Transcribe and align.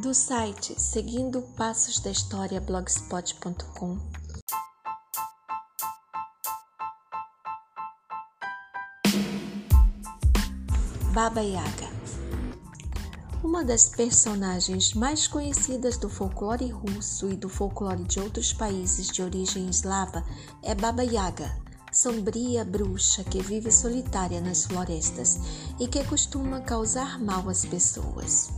do 0.00 0.14
site 0.14 0.80
Seguindo 0.80 1.42
Passos 1.56 1.98
da 1.98 2.10
História 2.10 2.60
blogspot.com. 2.60 3.98
Baba 11.12 11.40
Yaga 11.40 11.98
uma 13.42 13.64
das 13.64 13.88
personagens 13.88 14.94
mais 14.94 15.26
conhecidas 15.28 15.96
do 15.96 16.08
folclore 16.08 16.68
russo 16.70 17.28
e 17.30 17.36
do 17.36 17.48
folclore 17.48 18.02
de 18.02 18.20
outros 18.20 18.52
países 18.52 19.06
de 19.08 19.22
origem 19.22 19.68
eslava 19.68 20.24
é 20.62 20.74
Baba 20.74 21.04
Yaga, 21.04 21.56
sombria 21.92 22.64
bruxa 22.64 23.22
que 23.22 23.40
vive 23.40 23.70
solitária 23.70 24.40
nas 24.40 24.64
florestas 24.64 25.38
e 25.78 25.86
que 25.86 26.02
costuma 26.04 26.60
causar 26.60 27.20
mal 27.20 27.48
às 27.48 27.64
pessoas. 27.64 28.50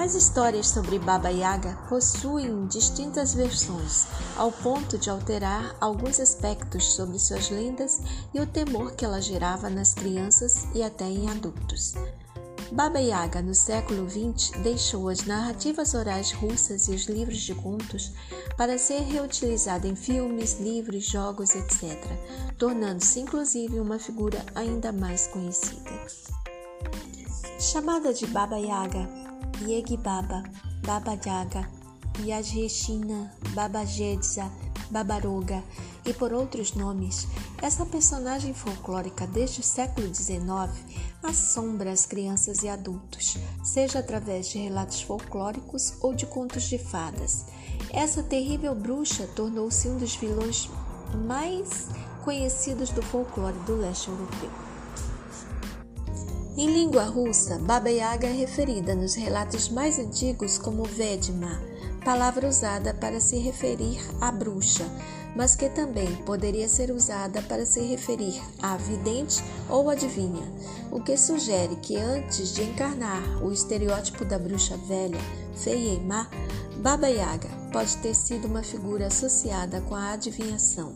As 0.00 0.14
histórias 0.14 0.68
sobre 0.68 0.98
Baba 0.98 1.28
Yaga 1.28 1.76
possuem 1.86 2.66
distintas 2.68 3.34
versões, 3.34 4.06
ao 4.34 4.50
ponto 4.50 4.96
de 4.96 5.10
alterar 5.10 5.76
alguns 5.78 6.18
aspectos 6.18 6.94
sobre 6.94 7.18
suas 7.18 7.50
lendas 7.50 8.00
e 8.32 8.40
o 8.40 8.46
temor 8.46 8.92
que 8.92 9.04
ela 9.04 9.20
gerava 9.20 9.68
nas 9.68 9.92
crianças 9.92 10.66
e 10.74 10.82
até 10.82 11.04
em 11.04 11.28
adultos. 11.28 11.92
Baba 12.72 12.98
Yaga, 12.98 13.42
no 13.42 13.54
século 13.54 14.08
XX, 14.08 14.52
deixou 14.62 15.10
as 15.10 15.26
narrativas 15.26 15.92
orais 15.92 16.32
russas 16.32 16.88
e 16.88 16.92
os 16.92 17.04
livros 17.04 17.42
de 17.42 17.54
contos 17.54 18.10
para 18.56 18.78
ser 18.78 19.00
reutilizada 19.02 19.86
em 19.86 19.94
filmes, 19.94 20.58
livros, 20.58 21.04
jogos, 21.04 21.54
etc., 21.54 22.02
tornando-se 22.56 23.20
inclusive 23.20 23.78
uma 23.78 23.98
figura 23.98 24.46
ainda 24.54 24.92
mais 24.92 25.26
conhecida. 25.26 25.90
Chamada 27.58 28.14
de 28.14 28.26
Baba 28.26 28.56
Yaga, 28.56 29.19
Yegi 29.60 29.96
Baba, 29.96 30.42
Baba 30.86 31.12
Yaga, 31.12 31.68
Yajreshina, 32.24 33.30
Baba 33.54 33.84
Jedza, 33.84 34.50
Babaroga 34.90 35.62
e 36.04 36.12
por 36.12 36.32
outros 36.32 36.72
nomes, 36.74 37.28
essa 37.62 37.84
personagem 37.86 38.52
folclórica 38.54 39.26
desde 39.26 39.60
o 39.60 39.62
século 39.62 40.12
XIX 40.12 40.40
assombra 41.22 41.92
as 41.92 42.06
crianças 42.06 42.62
e 42.62 42.68
adultos, 42.68 43.36
seja 43.62 43.98
através 43.98 44.48
de 44.48 44.58
relatos 44.58 45.02
folclóricos 45.02 45.94
ou 46.00 46.14
de 46.14 46.26
contos 46.26 46.64
de 46.64 46.78
fadas. 46.78 47.44
Essa 47.92 48.22
terrível 48.22 48.74
bruxa 48.74 49.28
tornou-se 49.36 49.88
um 49.88 49.98
dos 49.98 50.16
vilões 50.16 50.68
mais 51.26 51.88
conhecidos 52.24 52.90
do 52.90 53.02
folclore 53.02 53.58
do 53.60 53.76
leste 53.76 54.08
europeu. 54.08 54.69
Em 56.56 56.68
língua 56.68 57.04
russa, 57.04 57.58
Baba 57.58 57.90
Yaga 57.90 58.26
é 58.26 58.32
referida 58.32 58.92
nos 58.94 59.14
relatos 59.14 59.68
mais 59.68 60.00
antigos 60.00 60.58
como 60.58 60.82
Vedma, 60.82 61.60
palavra 62.04 62.48
usada 62.48 62.92
para 62.92 63.20
se 63.20 63.38
referir 63.38 64.00
à 64.20 64.32
bruxa, 64.32 64.84
mas 65.36 65.54
que 65.54 65.68
também 65.68 66.16
poderia 66.26 66.68
ser 66.68 66.90
usada 66.90 67.40
para 67.42 67.64
se 67.64 67.80
referir 67.80 68.42
a 68.60 68.76
vidente 68.76 69.42
ou 69.68 69.88
adivinha, 69.88 70.42
o 70.90 71.00
que 71.00 71.16
sugere 71.16 71.76
que 71.76 71.96
antes 71.96 72.52
de 72.52 72.64
encarnar 72.64 73.22
o 73.44 73.52
estereótipo 73.52 74.24
da 74.24 74.38
bruxa 74.38 74.76
velha, 74.76 75.20
feia 75.54 75.94
e 75.94 76.00
má, 76.00 76.28
Baba 76.78 77.06
Yaga 77.08 77.48
pode 77.72 77.96
ter 77.98 78.14
sido 78.14 78.48
uma 78.48 78.64
figura 78.64 79.06
associada 79.06 79.80
com 79.82 79.94
a 79.94 80.12
adivinhação, 80.12 80.94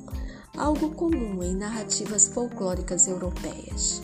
algo 0.57 0.91
comum 0.91 1.45
em 1.45 1.55
narrativas 1.55 2.27
folclóricas 2.27 3.07
europeias. 3.07 4.03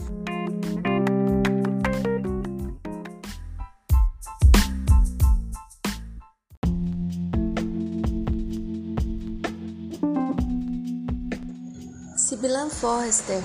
Sibylan 12.41 12.71
Forrester, 12.71 13.43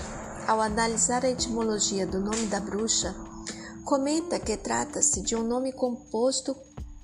ao 0.48 0.62
analisar 0.62 1.26
a 1.26 1.30
etimologia 1.30 2.08
do 2.08 2.18
nome 2.18 2.46
da 2.46 2.62
bruxa, 2.62 3.14
comenta 3.84 4.40
que 4.40 4.56
trata-se 4.56 5.22
de 5.22 5.36
um 5.36 5.44
nome 5.44 5.74
composto 5.74 6.56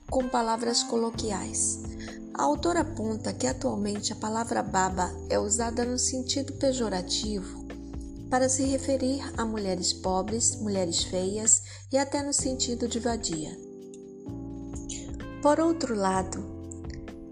com 0.09 0.30
palavras 0.30 0.84
coloquiais. 0.84 1.81
A 2.34 2.44
autora 2.44 2.80
aponta 2.80 3.34
que 3.34 3.46
atualmente 3.46 4.13
a 4.13 4.16
palavra 4.16 4.63
baba 4.63 5.12
é 5.30 5.38
usada 5.38 5.84
no 5.84 6.00
sentido 6.00 6.53
pejorativo 6.53 7.68
para 8.30 8.47
se 8.47 8.63
referir 8.63 9.22
a 9.35 9.44
mulheres 9.44 9.91
pobres, 9.91 10.56
mulheres 10.62 11.03
feias 11.03 11.62
e 11.91 11.97
até 11.97 12.24
no 12.24 12.31
sentido 12.31 12.88
de 12.88 13.01
vadia. 13.01 13.51
Por 15.41 15.59
outro 15.59 15.94
lado, 15.94 16.50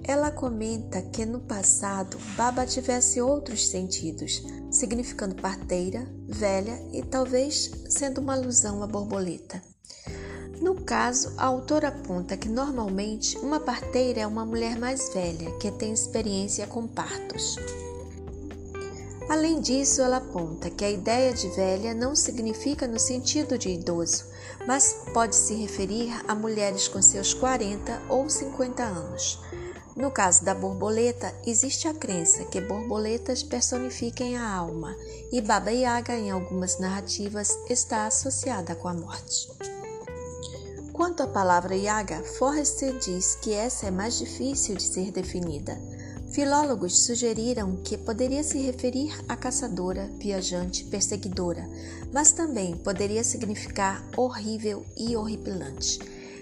ela 0.10 0.32
comenta 0.32 1.04
que 1.04 1.24
no 1.24 1.40
passado 1.40 2.18
baba 2.36 2.66
tivesse 2.66 3.22
outros 3.22 3.68
sentidos, 3.68 4.44
significando 4.72 5.36
parteira, 5.36 6.04
velha 6.28 6.82
e 6.92 7.04
talvez 7.04 7.70
sendo 7.88 8.20
uma 8.20 8.34
alusão 8.34 8.82
à 8.82 8.88
borboleta. 8.88 9.62
No 10.60 10.82
caso, 10.82 11.32
a 11.38 11.46
autora 11.46 11.90
aponta 11.90 12.36
que 12.36 12.50
normalmente 12.50 13.38
uma 13.38 13.60
parteira 13.60 14.22
é 14.22 14.26
uma 14.26 14.44
mulher 14.44 14.80
mais 14.80 15.14
velha 15.14 15.52
que 15.60 15.70
tem 15.70 15.94
experiência 15.94 16.66
com 16.66 16.88
partos. 16.88 17.58
Além 19.30 19.62
disso, 19.62 20.02
ela 20.02 20.18
aponta 20.18 20.72
que 20.72 20.84
a 20.84 20.90
ideia 20.90 21.32
de 21.32 21.48
velha 21.50 21.94
não 21.94 22.16
significa 22.16 22.88
no 22.88 23.00
sentido 23.00 23.60
de 23.60 23.70
idoso, 23.70 24.26
mas 24.66 25.04
pode 25.14 25.36
se 25.36 25.54
referir 25.54 26.12
a 26.28 26.34
mulheres 26.34 26.88
com 26.88 27.00
seus 27.00 27.32
40 27.32 28.02
ou 28.10 28.28
50 28.28 28.82
anos. 28.82 29.40
No 30.00 30.12
caso 30.12 30.46
da 30.46 30.56
borboleta, 30.56 31.34
existe 31.46 31.86
a 31.86 31.94
crença 31.94 32.46
que 32.46 32.62
borboletas 32.62 33.44
personifiquem 33.44 34.38
a 34.38 34.50
alma, 34.50 34.96
e 35.30 35.42
Baba 35.42 35.72
Yaga, 35.72 36.18
em 36.18 36.32
algumas 36.32 36.80
narrativas, 36.80 37.50
está 37.70 38.08
associada 38.08 38.76
com 38.76 38.88
a 38.88 38.94
morte. 38.94 39.52
Quanto 40.94 41.22
à 41.22 41.28
palavra 41.28 41.76
Yaga, 41.76 42.24
Forrester 42.24 42.98
diz 42.98 43.36
que 43.42 43.52
essa 43.52 43.88
é 43.88 43.92
mais 43.92 44.18
difícil 44.18 44.76
de 44.76 44.84
ser 44.84 45.12
definida. 45.12 45.78
Filólogos 46.32 47.06
sugeriram 47.06 47.76
que 47.84 47.98
poderia 47.98 48.42
se 48.42 48.58
referir 48.58 49.14
a 49.28 49.36
caçadora, 49.36 50.10
viajante, 50.18 50.86
perseguidora, 50.86 51.70
mas 52.14 52.32
também 52.32 52.78
poderia 52.78 53.24
significar 53.24 54.02
horrível 54.16 54.86
e 54.96 55.18
horripilante. 55.18 56.00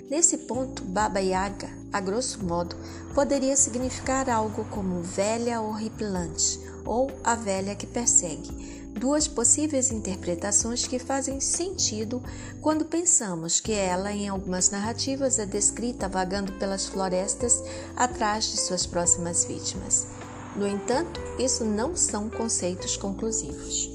Nesse 0.10 0.38
ponto, 0.38 0.86
Baba 0.86 1.20
Yaga, 1.20 1.70
a 1.92 2.00
grosso 2.00 2.44
modo, 2.46 2.78
poderia 3.14 3.58
significar 3.58 4.30
algo 4.30 4.64
como 4.66 5.02
velha 5.02 5.60
horripilante 5.60 6.62
ou 6.86 7.12
a 7.26 7.36
velha 7.36 7.76
que 7.76 7.86
persegue. 7.86 8.88
Duas 8.98 9.28
possíveis 9.28 9.92
interpretações 9.92 10.88
que 10.88 10.98
fazem 10.98 11.42
sentido 11.42 12.24
quando 12.62 12.86
pensamos 12.86 13.60
que 13.60 13.74
ela, 13.74 14.12
em 14.14 14.30
algumas 14.30 14.70
narrativas, 14.70 15.40
é 15.40 15.46
descrita 15.46 16.08
vagando 16.08 16.54
pelas 16.54 16.86
florestas 16.86 17.62
atrás 17.96 18.46
de 18.46 18.62
suas 18.62 18.88
próximas 18.88 19.44
vítimas. 19.44 20.08
No 20.56 20.66
entanto, 20.66 21.20
isso 21.38 21.66
não 21.66 21.98
são 21.98 22.30
conceitos 22.30 22.96
conclusivos. 22.96 23.92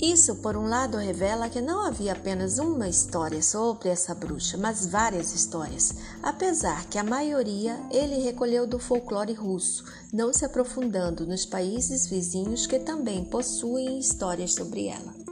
Isso, 0.00 0.36
por 0.36 0.56
um 0.56 0.68
lado, 0.68 0.96
revela 0.96 1.48
que 1.48 1.60
não 1.60 1.84
havia 1.84 2.12
apenas 2.12 2.60
uma 2.60 2.88
história 2.88 3.42
sobre 3.42 3.88
essa 3.88 4.14
bruxa, 4.14 4.56
mas 4.56 4.86
várias 4.86 5.34
histórias, 5.34 5.92
apesar 6.22 6.86
que 6.86 6.98
a 6.98 7.02
maioria 7.02 7.76
ele 7.90 8.22
recolheu 8.22 8.64
do 8.64 8.78
folclore 8.78 9.32
russo, 9.32 9.82
não 10.12 10.32
se 10.32 10.44
aprofundando 10.44 11.26
nos 11.26 11.44
países 11.44 12.06
vizinhos 12.06 12.64
que 12.64 12.78
também 12.78 13.24
possuem 13.24 13.98
histórias 13.98 14.54
sobre 14.54 14.86
ela. 14.86 15.27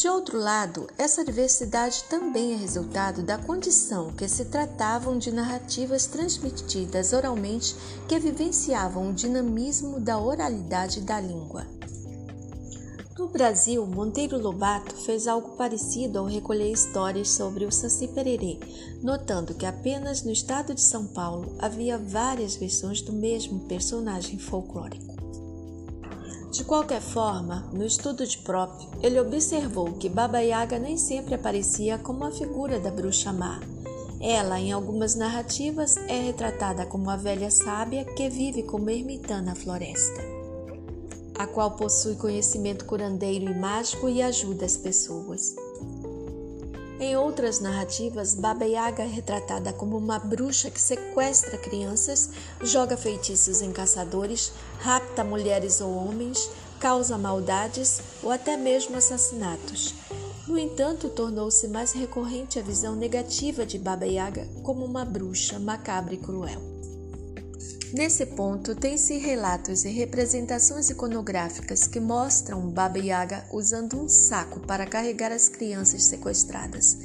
De 0.00 0.08
outro 0.08 0.38
lado, 0.38 0.86
essa 0.96 1.22
diversidade 1.22 2.04
também 2.04 2.54
é 2.54 2.56
resultado 2.56 3.22
da 3.22 3.36
condição 3.36 4.10
que 4.10 4.26
se 4.26 4.46
tratavam 4.46 5.18
de 5.18 5.30
narrativas 5.30 6.06
transmitidas 6.06 7.12
oralmente 7.12 7.76
que 8.08 8.18
vivenciavam 8.18 9.10
o 9.10 9.12
dinamismo 9.12 10.00
da 10.00 10.18
oralidade 10.18 11.02
da 11.02 11.20
língua. 11.20 11.66
No 13.18 13.28
Brasil, 13.28 13.84
Monteiro 13.84 14.38
Lobato 14.38 14.96
fez 14.96 15.28
algo 15.28 15.50
parecido 15.50 16.18
ao 16.18 16.24
recolher 16.24 16.72
histórias 16.72 17.28
sobre 17.32 17.66
o 17.66 17.70
Saci 17.70 18.08
Pererê, 18.08 18.58
notando 19.02 19.52
que 19.52 19.66
apenas 19.66 20.22
no 20.22 20.32
estado 20.32 20.74
de 20.74 20.80
São 20.80 21.08
Paulo 21.08 21.54
havia 21.58 21.98
várias 21.98 22.56
versões 22.56 23.02
do 23.02 23.12
mesmo 23.12 23.68
personagem 23.68 24.38
folclórico. 24.38 25.19
De 26.50 26.64
qualquer 26.64 27.00
forma, 27.00 27.68
no 27.72 27.86
estudo 27.86 28.26
de 28.26 28.36
Prop, 28.38 28.72
ele 29.00 29.20
observou 29.20 29.92
que 29.92 30.08
Baba 30.08 30.40
Yaga 30.40 30.80
nem 30.80 30.96
sempre 30.96 31.36
aparecia 31.36 31.96
como 31.96 32.24
a 32.24 32.32
figura 32.32 32.80
da 32.80 32.90
bruxa 32.90 33.32
má. 33.32 33.60
Ela, 34.20 34.58
em 34.58 34.72
algumas 34.72 35.14
narrativas, 35.14 35.96
é 36.08 36.20
retratada 36.20 36.84
como 36.84 37.08
a 37.08 37.16
velha 37.16 37.52
sábia 37.52 38.04
que 38.04 38.28
vive 38.28 38.64
como 38.64 38.90
ermitã 38.90 39.40
na 39.40 39.54
floresta, 39.54 40.20
a 41.38 41.46
qual 41.46 41.76
possui 41.76 42.16
conhecimento 42.16 42.84
curandeiro 42.84 43.48
e 43.48 43.54
mágico 43.54 44.08
e 44.08 44.20
ajuda 44.20 44.66
as 44.66 44.76
pessoas. 44.76 45.54
Em 47.00 47.16
outras 47.16 47.60
narrativas, 47.60 48.34
Baba 48.34 48.66
Yaga 48.66 49.04
é 49.04 49.06
retratada 49.06 49.72
como 49.72 49.96
uma 49.96 50.18
bruxa 50.18 50.70
que 50.70 50.78
sequestra 50.78 51.56
crianças, 51.56 52.28
joga 52.62 52.94
feitiços 52.94 53.62
em 53.62 53.72
caçadores, 53.72 54.52
rapta 54.80 55.24
mulheres 55.24 55.80
ou 55.80 55.96
homens, 55.96 56.50
causa 56.78 57.16
maldades 57.16 58.02
ou 58.22 58.30
até 58.30 58.54
mesmo 58.54 58.98
assassinatos. 58.98 59.94
No 60.46 60.58
entanto, 60.58 61.08
tornou-se 61.08 61.66
mais 61.68 61.92
recorrente 61.92 62.58
a 62.58 62.62
visão 62.62 62.94
negativa 62.94 63.64
de 63.64 63.78
Baba 63.78 64.04
Yaga 64.04 64.46
como 64.62 64.84
uma 64.84 65.02
bruxa 65.02 65.58
macabra 65.58 66.12
e 66.12 66.18
cruel. 66.18 66.69
Nesse 67.92 68.24
ponto, 68.24 68.72
tem-se 68.76 69.18
relatos 69.18 69.84
e 69.84 69.88
representações 69.88 70.90
iconográficas 70.90 71.88
que 71.88 71.98
mostram 71.98 72.70
Baba 72.70 72.98
Yaga 72.98 73.44
usando 73.52 74.00
um 74.00 74.08
saco 74.08 74.60
para 74.60 74.86
carregar 74.86 75.32
as 75.32 75.48
crianças 75.48 76.04
sequestradas. 76.04 76.96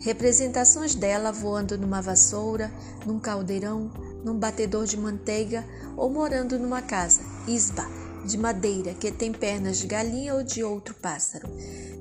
Representações 0.00 0.96
dela 0.96 1.30
voando 1.30 1.78
numa 1.78 2.02
vassoura, 2.02 2.72
num 3.06 3.20
caldeirão, 3.20 3.88
num 4.24 4.36
batedor 4.36 4.84
de 4.84 4.96
manteiga 4.96 5.64
ou 5.96 6.10
morando 6.10 6.58
numa 6.58 6.82
casa, 6.82 7.20
isba, 7.46 7.86
de 8.24 8.38
madeira 8.38 8.94
que 8.94 9.10
tem 9.10 9.32
pernas 9.32 9.78
de 9.78 9.86
galinha 9.86 10.34
ou 10.34 10.42
de 10.42 10.62
outro 10.62 10.94
pássaro. 10.94 11.48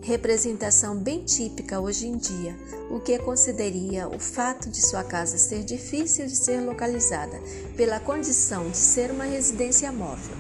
Representação 0.03 0.95
bem 0.95 1.23
típica 1.23 1.79
hoje 1.79 2.07
em 2.07 2.18
dia, 2.18 2.57
o 2.89 3.00
que 3.00 3.18
consideraria 3.19 4.07
o 4.07 4.19
fato 4.19 4.69
de 4.69 4.81
sua 4.81 5.03
casa 5.03 5.38
ser 5.38 5.63
difícil 5.63 6.25
de 6.25 6.35
ser 6.35 6.62
localizada 6.62 7.39
pela 7.75 8.00
condição 8.00 8.69
de 8.69 8.77
ser 8.77 9.12
uma 9.12 9.25
residência 9.25 9.91
móvel. 9.91 10.35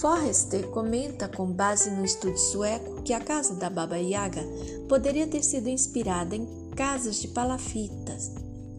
Forrester 0.00 0.66
comenta, 0.68 1.28
com 1.28 1.46
base 1.46 1.90
no 1.90 2.04
estudo 2.04 2.36
sueco, 2.36 3.02
que 3.02 3.12
a 3.12 3.20
casa 3.20 3.54
da 3.54 3.70
Baba 3.70 3.96
Yaga 3.96 4.42
poderia 4.88 5.26
ter 5.26 5.42
sido 5.42 5.68
inspirada 5.68 6.36
em 6.36 6.46
casas 6.76 7.16
de 7.16 7.28
palafitas, 7.28 8.32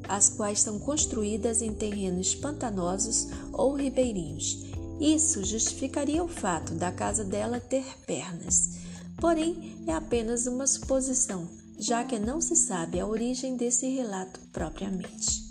as 0.07 0.30
quais 0.30 0.62
são 0.62 0.77
construídas 0.77 1.62
em 1.63 1.74
terrenos 1.74 2.36
pantanosos 2.36 3.27
ou 3.51 3.74
ribeirinhos 3.74 4.75
isso 5.00 5.44
justificaria 5.44 6.24
o 6.24 6.28
fato 6.28 6.74
da 6.74 6.92
casa 6.92 7.24
dela 7.24 7.60
ter 7.60 7.86
pernas. 8.06 8.72
Porém, 9.18 9.84
é 9.88 9.94
apenas 9.94 10.46
uma 10.46 10.68
suposição, 10.68 11.48
já 11.78 12.04
que 12.04 12.20
não 12.20 12.42
se 12.42 12.56
sabe 12.56 13.00
a 13.00 13.08
origem 13.08 13.56
desse 13.56 13.88
relato 13.88 14.40
propriamente. 14.52 15.46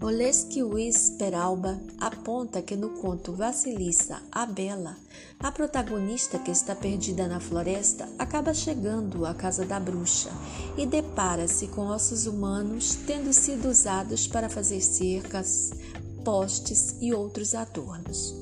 Oleski 0.00 0.62
Luiz 0.62 1.10
Peralba 1.10 1.76
aponta 1.98 2.62
que 2.62 2.76
no 2.76 2.90
conto 2.90 3.32
Vassilissa 3.32 4.22
a 4.30 4.46
Bela, 4.46 4.96
a 5.40 5.50
protagonista 5.50 6.38
que 6.38 6.52
está 6.52 6.72
perdida 6.76 7.26
na 7.26 7.40
floresta 7.40 8.08
acaba 8.16 8.54
chegando 8.54 9.26
à 9.26 9.34
casa 9.34 9.66
da 9.66 9.80
bruxa 9.80 10.30
e 10.76 10.86
depara-se 10.86 11.66
com 11.66 11.88
ossos 11.88 12.26
humanos 12.26 12.96
tendo 13.08 13.32
sido 13.32 13.68
usados 13.68 14.28
para 14.28 14.48
fazer 14.48 14.80
cercas, 14.80 15.72
postes 16.28 16.94
e 17.00 17.14
outros 17.14 17.54
adornos. 17.54 18.34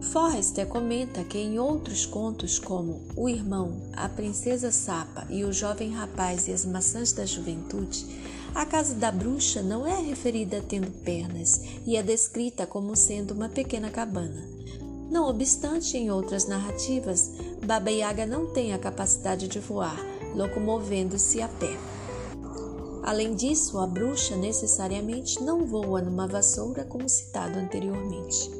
Forrester 0.00 0.66
comenta 0.66 1.22
que 1.22 1.36
em 1.36 1.58
outros 1.58 2.06
contos, 2.06 2.58
como 2.58 3.02
O 3.14 3.28
Irmão, 3.28 3.82
A 3.92 4.08
Princesa 4.08 4.72
Sapa 4.72 5.26
e 5.28 5.44
O 5.44 5.52
Jovem 5.52 5.92
Rapaz 5.92 6.48
e 6.48 6.52
as 6.54 6.64
Maçãs 6.64 7.12
da 7.12 7.26
Juventude, 7.26 8.06
a 8.54 8.64
casa 8.64 8.94
da 8.94 9.12
bruxa 9.12 9.60
não 9.60 9.86
é 9.86 10.00
referida 10.00 10.64
tendo 10.66 10.90
pernas 11.02 11.60
e 11.86 11.98
é 11.98 12.02
descrita 12.02 12.66
como 12.66 12.96
sendo 12.96 13.34
uma 13.34 13.50
pequena 13.50 13.90
cabana. 13.90 14.42
Não 15.10 15.28
obstante, 15.28 15.98
em 15.98 16.10
outras 16.10 16.48
narrativas, 16.48 17.30
Baba 17.62 17.90
Yaga 17.90 18.24
não 18.24 18.46
tem 18.54 18.72
a 18.72 18.78
capacidade 18.78 19.48
de 19.48 19.60
voar, 19.60 20.00
locomovendo-se 20.34 21.42
a 21.42 21.48
pé. 21.48 21.76
Além 23.06 23.36
disso, 23.36 23.78
a 23.78 23.86
bruxa 23.86 24.34
necessariamente 24.34 25.40
não 25.40 25.64
voa 25.64 26.02
numa 26.02 26.26
vassoura 26.26 26.84
como 26.84 27.08
citado 27.08 27.56
anteriormente. 27.56 28.50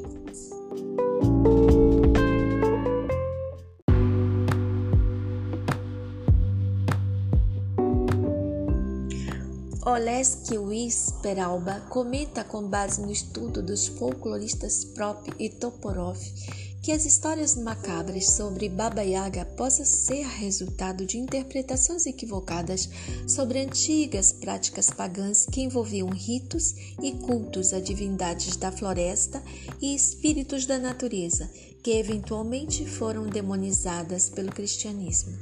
Oleski 9.84 10.56
Luiz 10.56 11.12
Peralba 11.22 11.80
comenta 11.88 12.44
com 12.44 12.68
base 12.68 13.00
no 13.00 13.10
estudo 13.10 13.60
dos 13.60 13.88
folcloristas 13.88 14.84
Prop 14.84 15.26
e 15.40 15.50
Toporov 15.50 16.18
que 16.86 16.92
as 16.92 17.04
histórias 17.04 17.56
macabras 17.56 18.28
sobre 18.28 18.68
Baba 18.68 19.02
Yaga 19.02 19.44
possam 19.44 19.84
ser 19.84 20.24
resultado 20.24 21.04
de 21.04 21.18
interpretações 21.18 22.06
equivocadas 22.06 22.88
sobre 23.26 23.58
antigas 23.58 24.30
práticas 24.30 24.88
pagãs 24.88 25.46
que 25.46 25.62
envolviam 25.62 26.08
ritos 26.10 26.76
e 27.02 27.10
cultos 27.10 27.72
a 27.72 27.80
divindades 27.80 28.56
da 28.56 28.70
floresta 28.70 29.42
e 29.82 29.96
espíritos 29.96 30.64
da 30.64 30.78
natureza, 30.78 31.50
que 31.82 31.90
eventualmente 31.90 32.86
foram 32.86 33.26
demonizadas 33.26 34.30
pelo 34.30 34.52
cristianismo. 34.52 35.36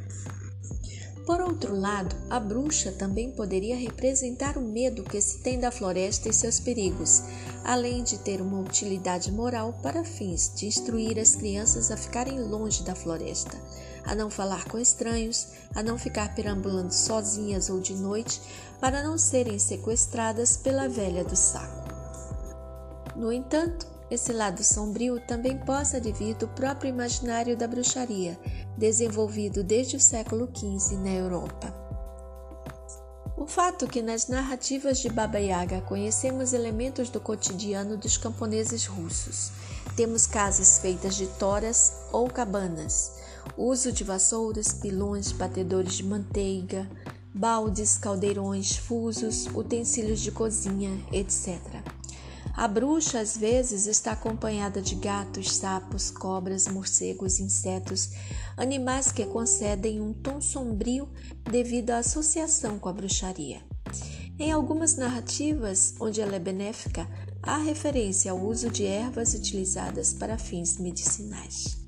Por 1.27 1.41
outro 1.41 1.75
lado, 1.75 2.15
a 2.29 2.39
bruxa 2.39 2.93
também 2.93 3.31
poderia 3.31 3.77
representar 3.77 4.59
o 4.59 4.61
medo 4.61 5.03
que 5.03 5.19
se 5.23 5.39
tem 5.39 5.59
da 5.59 5.71
floresta 5.71 6.29
e 6.29 6.35
seus 6.35 6.61
perigos, 6.61 7.23
além 7.65 8.03
de 8.03 8.19
ter 8.19 8.43
uma 8.43 8.61
utilidade 8.61 9.33
moral 9.33 9.73
para 9.83 10.05
fins 10.05 10.53
de 10.55 10.67
instruir 10.67 11.19
as 11.19 11.35
crianças 11.35 11.91
a 11.91 11.97
ficarem 11.97 12.39
longe 12.39 12.83
da 12.83 12.95
floresta, 12.95 13.59
a 14.05 14.15
não 14.15 14.29
falar 14.29 14.67
com 14.67 14.79
estranhos, 14.79 15.49
a 15.75 15.83
não 15.83 15.97
ficar 15.97 16.35
perambulando 16.35 16.93
sozinhas 16.93 17.71
ou 17.71 17.81
de 17.81 17.95
noite, 17.95 18.39
para 18.79 19.03
não 19.03 19.17
serem 19.17 19.59
sequestradas 19.59 20.59
pela 20.59 20.89
velha 20.89 21.25
do 21.25 21.35
saco. 21.35 21.89
No 23.17 23.33
entanto, 23.33 23.94
esse 24.15 24.33
lado 24.33 24.63
sombrio 24.63 25.21
também 25.27 25.59
possa 25.59 25.97
advir 25.99 26.37
do 26.37 26.49
próprio 26.49 26.89
imaginário 26.89 27.57
da 27.57 27.67
bruxaria, 27.67 28.39
desenvolvido 28.79 29.63
desde 29.63 29.97
o 29.97 30.01
século 30.01 30.49
XV 30.55 30.97
na 30.97 31.11
Europa. 31.11 31.75
O 33.37 33.47
fato 33.47 33.89
que 33.89 34.01
nas 34.01 34.29
narrativas 34.29 35.01
de 35.01 35.09
Baba 35.11 35.39
Yaga 35.39 35.81
conhecemos 35.83 36.53
elementos 36.53 37.11
do 37.11 37.21
cotidiano 37.21 37.97
dos 37.97 38.17
camponeses 38.17 38.87
russos. 38.87 39.51
Temos 39.97 40.27
casas 40.27 40.79
feitas 40.79 41.17
de 41.17 41.27
toras 41.27 41.93
ou 42.13 42.29
cabanas, 42.29 43.13
uso 43.57 43.93
de 43.93 44.05
vassouras, 44.05 44.73
pilões, 44.73 45.33
batedores 45.33 45.95
de 45.95 46.05
manteiga, 46.05 46.89
baldes, 47.35 47.99
caldeirões, 47.99 48.77
fusos, 48.77 49.47
utensílios 49.55 50.21
de 50.21 50.31
cozinha, 50.31 50.91
etc. 51.13 51.59
A 52.57 52.69
bruxa 52.69 53.19
às 53.19 53.37
vezes 53.37 53.87
está 53.87 54.13
acompanhada 54.13 54.81
de 54.81 54.95
gatos, 54.95 55.57
sapos, 55.57 56.09
cobras, 56.09 56.69
morcegos, 56.69 57.41
insetos, 57.41 58.11
animais 58.57 59.11
que 59.11 59.27
concedem 59.27 60.01
um 60.01 60.13
tom 60.13 60.41
sombrio 60.41 61.09
devido 61.43 61.91
à 61.91 61.99
associação 61.99 62.79
com 62.79 62.89
a 62.89 62.93
bruxaria. 62.93 63.61
Em 64.39 64.53
algumas 64.53 64.97
narrativas, 64.97 65.95
onde 66.01 66.21
ela 66.21 66.37
é 66.37 66.41
benéfica, 66.41 67.09
há 67.43 67.59
referência 67.59 68.31
ao 68.31 68.41
uso 68.41 68.71
de 68.71 68.87
ervas 68.87 69.35
utilizadas 69.35 70.15
para 70.15 70.39
fins 70.39 70.79
medicinais. 70.79 71.84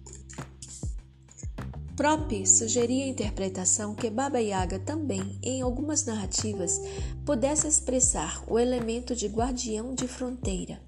Prop 1.96 2.30
sugeria 2.46 3.06
a 3.06 3.08
interpretação 3.08 3.94
que 3.94 4.10
Baba 4.10 4.38
Yaga 4.38 4.78
também, 4.78 5.38
em 5.42 5.62
algumas 5.62 6.04
narrativas, 6.04 6.78
pudesse 7.24 7.66
expressar 7.66 8.44
o 8.46 8.58
elemento 8.58 9.16
de 9.16 9.26
guardião 9.26 9.94
de 9.94 10.06
fronteira. 10.06 10.78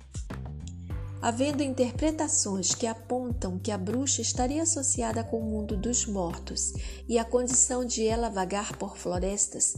Havendo 1.21 1.65
interpretações 1.65 2.75
que 2.75 2.87
apontam 2.87 3.59
que 3.59 3.73
a 3.73 3.79
bruxa 3.79 4.23
estaria 4.23 4.63
associada 4.63 5.25
com 5.25 5.41
o 5.41 5.45
mundo 5.45 5.77
dos 5.77 6.07
mortos 6.07 6.73
e 7.09 7.19
a 7.19 7.25
condição 7.25 7.85
de 7.85 8.07
ela 8.07 8.29
vagar 8.29 8.77
por 8.77 8.97
florestas 8.97 9.75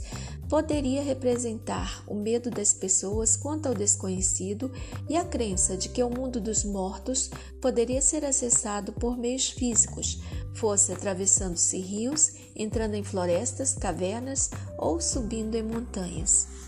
poderia 0.50 1.02
representar 1.02 2.04
o 2.06 2.14
medo 2.14 2.50
das 2.50 2.74
pessoas 2.74 3.36
quanto 3.36 3.66
ao 3.66 3.74
desconhecido 3.74 4.70
e 5.08 5.16
a 5.16 5.24
crença 5.24 5.78
de 5.78 5.88
que 5.88 6.02
o 6.02 6.10
mundo 6.10 6.40
dos 6.40 6.62
mortos 6.62 7.30
poderia 7.60 8.02
ser 8.02 8.22
acessado 8.24 8.92
por 8.92 9.16
meios 9.16 9.48
físicos, 9.48 10.20
fosse 10.52 10.92
atravessando-se 10.92 11.78
rios, 11.78 12.34
entrando 12.54 12.94
em 12.94 13.02
florestas, 13.02 13.74
cavernas 13.74 14.50
ou 14.76 15.00
subindo 15.00 15.54
em 15.54 15.62
montanhas. 15.62 16.59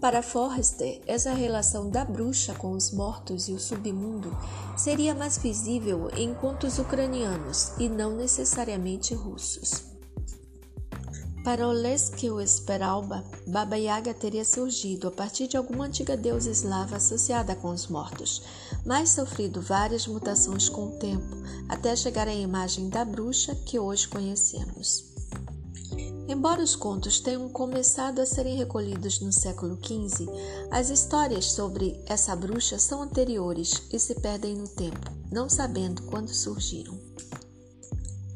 Para 0.00 0.22
Forrester, 0.22 0.98
essa 1.06 1.34
relação 1.34 1.90
da 1.90 2.06
bruxa 2.06 2.54
com 2.54 2.72
os 2.72 2.90
mortos 2.90 3.48
e 3.48 3.52
o 3.52 3.60
submundo 3.60 4.34
seria 4.74 5.14
mais 5.14 5.36
visível 5.36 6.08
em 6.16 6.32
contos 6.32 6.78
ucranianos 6.78 7.72
e 7.78 7.86
não 7.86 8.16
necessariamente 8.16 9.14
russos. 9.14 9.84
Para 11.44 11.68
Olesky 11.68 12.28
Esperalba, 12.42 13.22
Baba 13.46 13.76
Yaga 13.76 14.14
teria 14.14 14.44
surgido 14.44 15.08
a 15.08 15.10
partir 15.10 15.48
de 15.48 15.58
alguma 15.58 15.84
antiga 15.84 16.16
deusa 16.16 16.50
eslava 16.50 16.96
associada 16.96 17.54
com 17.54 17.68
os 17.68 17.86
mortos, 17.86 18.42
mas 18.86 19.10
sofrido 19.10 19.60
várias 19.60 20.06
mutações 20.06 20.68
com 20.70 20.88
o 20.88 20.98
tempo, 20.98 21.36
até 21.68 21.94
chegar 21.94 22.26
à 22.26 22.34
imagem 22.34 22.88
da 22.88 23.04
bruxa 23.04 23.54
que 23.54 23.78
hoje 23.78 24.08
conhecemos. 24.08 25.09
Embora 26.30 26.62
os 26.62 26.76
contos 26.76 27.18
tenham 27.18 27.48
começado 27.48 28.20
a 28.20 28.24
serem 28.24 28.56
recolhidos 28.56 29.18
no 29.18 29.32
século 29.32 29.76
XV, 29.84 30.28
as 30.70 30.88
histórias 30.88 31.46
sobre 31.46 32.00
essa 32.06 32.36
bruxa 32.36 32.78
são 32.78 33.02
anteriores 33.02 33.82
e 33.92 33.98
se 33.98 34.14
perdem 34.14 34.54
no 34.54 34.68
tempo, 34.68 35.10
não 35.28 35.48
sabendo 35.48 36.02
quando 36.02 36.32
surgiram. 36.32 36.96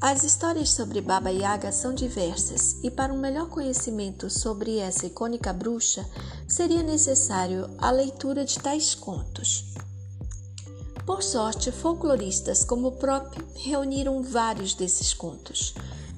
As 0.01 0.25
histórias 0.25 0.71
sobre 0.71 1.01
Baba 1.01 1.31
Yaga 1.31 1.71
são 1.71 1.95
diversas 1.95 2.83
e, 2.83 2.91
para 2.91 3.13
um 3.13 3.21
melhor 3.21 3.49
conhecimento 3.49 4.29
sobre 4.29 4.79
essa 4.79 5.07
icônica 5.07 5.53
bruxa, 5.53 6.05
seria 6.49 6.83
necessário 6.83 7.71
a 7.79 7.93
leitura 7.93 8.45
de 8.45 8.59
tais 8.59 8.97
contos. 8.97 9.73
Por 11.07 11.23
sorte, 11.23 11.71
folcloristas 11.71 12.65
como 12.65 12.89
o 12.89 12.97
próprio 12.97 13.47
reuniram 13.55 14.21
vários 14.21 14.75
desses 14.75 15.15
contos. 15.15 15.75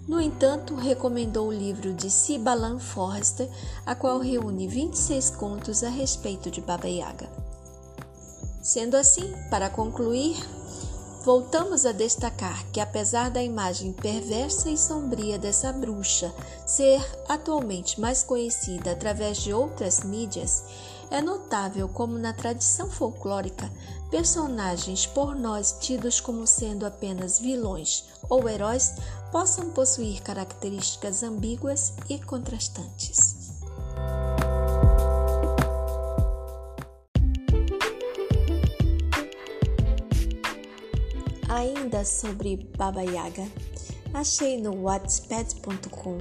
No 0.06 0.20
entanto, 0.20 0.76
recomendou 0.76 1.48
o 1.48 1.52
livro 1.52 1.92
de 1.92 2.08
Sibalan 2.08 2.78
Forrester, 2.78 3.50
a 3.84 3.92
qual 3.92 4.20
reúne 4.20 4.68
26 4.68 5.30
contos 5.30 5.82
a 5.82 5.88
respeito 5.88 6.48
de 6.48 6.60
Baba 6.60 6.86
Yaga. 6.86 7.28
Sendo 8.62 8.96
assim, 8.96 9.34
para 9.50 9.68
concluir, 9.68 10.36
voltamos 11.24 11.84
a 11.84 11.90
destacar 11.90 12.64
que, 12.70 12.78
apesar 12.78 13.30
da 13.30 13.42
imagem 13.42 13.92
perversa 13.92 14.70
e 14.70 14.78
sombria 14.78 15.40
dessa 15.40 15.72
bruxa 15.72 16.32
ser 16.64 17.04
atualmente 17.28 18.00
mais 18.00 18.22
conhecida 18.22 18.92
através 18.92 19.38
de 19.38 19.52
outras 19.52 20.04
mídias, 20.04 20.62
é 21.10 21.20
notável 21.20 21.88
como 21.88 22.16
na 22.16 22.32
tradição 22.32 22.88
folclórica, 22.88 23.68
personagens 24.10 25.06
por 25.06 25.34
nós 25.34 25.76
tidos 25.80 26.20
como 26.20 26.46
sendo 26.46 26.86
apenas 26.86 27.38
vilões 27.38 28.04
ou 28.28 28.48
heróis 28.48 28.94
possam 29.32 29.70
possuir 29.70 30.22
características 30.22 31.22
ambíguas 31.22 31.94
e 32.08 32.18
contrastantes. 32.18 33.60
Ainda 41.48 42.04
sobre 42.04 42.56
Baba 42.76 43.02
Yaga, 43.02 43.48
achei 44.12 44.60
no 44.60 44.82
Wattpad.com 44.82 46.18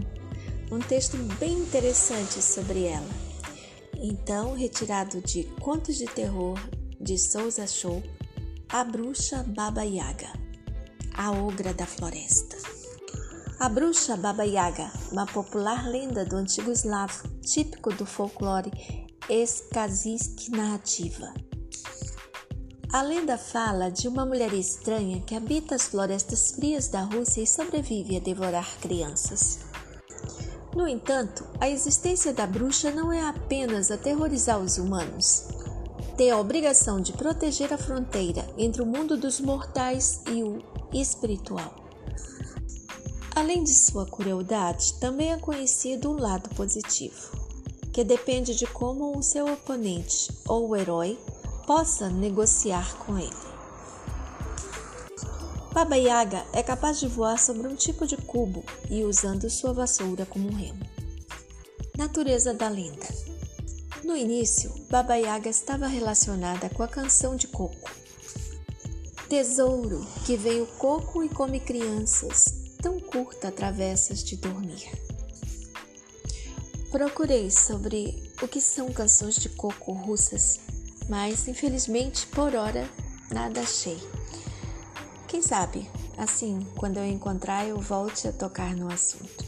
um 0.71 0.79
texto 0.79 1.17
bem 1.39 1.59
interessante 1.59 2.41
sobre 2.41 2.85
ela 2.85 3.25
então 3.97 4.53
retirado 4.53 5.21
de 5.21 5.43
Contos 5.59 5.95
de 5.95 6.05
Terror 6.05 6.59
de 7.05 7.19
Souza 7.19 7.67
Show, 7.67 8.01
A 8.67 8.83
Bruxa 8.83 9.45
Baba 9.47 9.83
Yaga, 9.83 10.33
a 11.15 11.31
Ogra 11.31 11.71
da 11.71 11.85
Floresta. 11.85 12.57
A 13.59 13.69
bruxa 13.69 14.17
Baba 14.17 14.43
Yaga, 14.43 14.91
uma 15.11 15.27
popular 15.27 15.87
lenda 15.87 16.25
do 16.25 16.35
antigo 16.35 16.71
eslavo, 16.71 17.29
típico 17.41 17.93
do 17.93 18.07
folclore 18.07 18.71
escazisque 19.29 20.49
narrativa. 20.49 21.31
A 22.91 23.03
lenda 23.03 23.37
fala 23.37 23.91
de 23.91 24.07
uma 24.07 24.25
mulher 24.25 24.51
estranha 24.53 25.21
que 25.21 25.35
habita 25.35 25.75
as 25.75 25.83
florestas 25.83 26.53
frias 26.53 26.87
da 26.87 27.01
Rússia 27.01 27.43
e 27.43 27.47
sobrevive 27.47 28.17
a 28.17 28.19
devorar 28.19 28.79
crianças. 28.79 29.59
No 30.75 30.87
entanto, 30.87 31.45
a 31.61 31.69
existência 31.69 32.33
da 32.33 32.47
bruxa 32.47 32.89
não 32.89 33.13
é 33.13 33.21
apenas 33.21 33.91
aterrorizar 33.91 34.59
os 34.59 34.79
humanos. 34.79 35.54
Tem 36.17 36.31
a 36.31 36.39
obrigação 36.39 37.01
de 37.01 37.11
proteger 37.11 37.73
a 37.73 37.77
fronteira 37.77 38.47
entre 38.57 38.81
o 38.81 38.85
mundo 38.85 39.17
dos 39.17 39.41
mortais 39.41 40.21
e 40.31 40.43
o 40.43 40.63
espiritual. 40.93 41.75
Além 43.35 43.65
de 43.65 43.73
sua 43.73 44.05
crueldade, 44.05 44.93
também 44.93 45.33
é 45.33 45.37
conhecido 45.37 46.09
o 46.09 46.17
lado 46.17 46.49
positivo, 46.55 47.37
que 47.91 48.01
depende 48.01 48.55
de 48.55 48.65
como 48.65 49.17
o 49.17 49.21
seu 49.21 49.51
oponente 49.51 50.31
ou 50.47 50.69
o 50.69 50.75
herói 50.75 51.19
possa 51.67 52.09
negociar 52.09 52.95
com 52.99 53.17
ele. 53.17 53.45
Baba 55.73 55.97
Yaga 55.97 56.45
é 56.53 56.63
capaz 56.63 56.97
de 56.97 57.09
voar 57.09 57.37
sobre 57.37 57.67
um 57.67 57.75
tipo 57.75 58.07
de 58.07 58.15
cubo 58.15 58.63
e 58.89 59.03
usando 59.03 59.49
sua 59.49 59.73
vassoura 59.73 60.25
como 60.25 60.47
um 60.47 60.55
remo. 60.55 60.79
Natureza 61.97 62.53
da 62.53 62.69
lenda. 62.69 63.34
No 64.05 64.15
início, 64.15 64.71
Baba 64.87 65.15
Yaga 65.15 65.49
estava 65.49 65.87
relacionada 65.87 66.69
com 66.69 66.83
a 66.83 66.87
canção 66.87 67.35
de 67.35 67.47
coco. 67.47 67.89
Tesouro, 69.27 70.05
que 70.27 70.37
vem 70.37 70.61
o 70.61 70.67
coco 70.67 71.23
e 71.23 71.27
come 71.27 71.59
crianças, 71.59 72.53
tão 72.83 72.99
curta 72.99 73.51
travessas 73.51 74.23
de 74.23 74.35
dormir. 74.35 74.91
Procurei 76.91 77.49
sobre 77.49 78.31
o 78.43 78.47
que 78.47 78.61
são 78.61 78.93
canções 78.93 79.37
de 79.37 79.49
coco 79.49 79.91
russas, 79.91 80.59
mas 81.09 81.47
infelizmente 81.47 82.27
por 82.27 82.53
hora 82.53 82.87
nada 83.31 83.61
achei. 83.61 83.97
Quem 85.27 85.41
sabe, 85.41 85.89
assim, 86.15 86.59
quando 86.77 86.97
eu 86.97 87.07
encontrar, 87.07 87.67
eu 87.67 87.79
volte 87.79 88.27
a 88.27 88.31
tocar 88.31 88.75
no 88.75 88.87
assunto. 88.87 89.43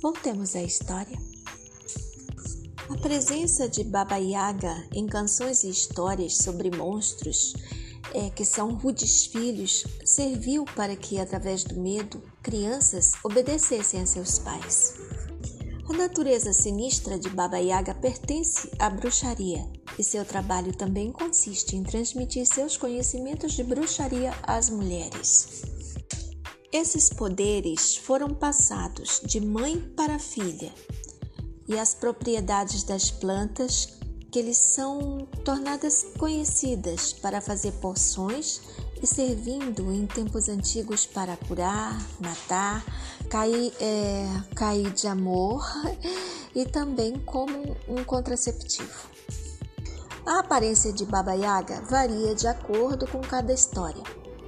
Voltemos 0.00 0.54
à 0.54 0.62
história. 0.62 1.18
Presença 3.08 3.66
de 3.66 3.82
Baba 3.84 4.18
Yaga 4.18 4.86
em 4.92 5.06
canções 5.06 5.64
e 5.64 5.70
histórias 5.70 6.36
sobre 6.36 6.70
monstros, 6.70 7.54
é, 8.12 8.28
que 8.28 8.44
são 8.44 8.74
rudes 8.74 9.24
filhos, 9.24 9.86
serviu 10.04 10.66
para 10.76 10.94
que, 10.94 11.18
através 11.18 11.64
do 11.64 11.80
medo, 11.80 12.22
crianças 12.42 13.14
obedecessem 13.24 14.02
a 14.02 14.06
seus 14.06 14.38
pais. 14.38 14.92
A 15.88 15.92
natureza 15.94 16.52
sinistra 16.52 17.18
de 17.18 17.30
Baba 17.30 17.56
Yaga 17.56 17.94
pertence 17.94 18.70
à 18.78 18.90
bruxaria 18.90 19.66
e 19.98 20.04
seu 20.04 20.22
trabalho 20.22 20.76
também 20.76 21.10
consiste 21.10 21.76
em 21.76 21.82
transmitir 21.82 22.44
seus 22.44 22.76
conhecimentos 22.76 23.54
de 23.54 23.64
bruxaria 23.64 24.34
às 24.42 24.68
mulheres. 24.68 25.62
Esses 26.70 27.08
poderes 27.08 27.96
foram 27.96 28.34
passados 28.34 29.22
de 29.24 29.40
mãe 29.40 29.80
para 29.96 30.18
filha 30.18 30.70
e 31.68 31.78
as 31.78 31.94
propriedades 31.94 32.82
das 32.82 33.10
plantas 33.10 33.98
que 34.30 34.42
lhes 34.42 34.58
são 34.58 35.26
tornadas 35.44 36.04
conhecidas 36.18 37.12
para 37.12 37.40
fazer 37.40 37.72
poções 37.72 38.60
e 39.02 39.06
servindo 39.06 39.92
em 39.92 40.06
tempos 40.06 40.48
antigos 40.48 41.06
para 41.06 41.36
curar, 41.36 41.98
matar, 42.20 42.84
cair, 43.30 43.72
é, 43.80 44.26
cair 44.54 44.90
de 44.92 45.06
amor 45.06 45.64
e 46.54 46.64
também 46.64 47.18
como 47.20 47.76
um 47.88 48.02
contraceptivo. 48.04 49.08
A 50.26 50.40
aparência 50.40 50.92
de 50.92 51.06
Baba 51.06 51.32
Yaga 51.32 51.80
varia 51.88 52.34
de 52.34 52.46
acordo 52.46 53.06
com 53.06 53.20
cada 53.20 53.52
história, 53.52 54.02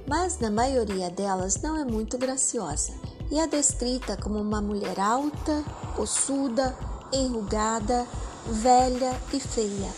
mas 0.07 0.37
na 0.37 0.51
maioria 0.51 1.09
delas 1.09 1.59
não 1.61 1.75
é 1.75 1.83
muito 1.83 2.17
graciosa 2.19 2.93
e 3.31 3.39
é 3.39 3.47
descrita 3.47 4.17
como 4.17 4.39
uma 4.39 4.61
mulher 4.61 4.99
alta, 4.99 5.63
ossuda, 5.97 6.77
enrugada, 7.11 8.07
velha 8.47 9.19
e 9.33 9.39
feia, 9.39 9.91